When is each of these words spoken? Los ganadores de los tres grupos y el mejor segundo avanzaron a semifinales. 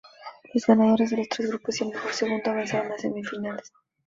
Los 0.51 0.65
ganadores 0.65 1.11
de 1.11 1.17
los 1.17 1.29
tres 1.29 1.47
grupos 1.49 1.79
y 1.79 1.83
el 1.83 1.91
mejor 1.91 2.11
segundo 2.11 2.49
avanzaron 2.49 2.91
a 2.91 2.97
semifinales. 2.97 3.71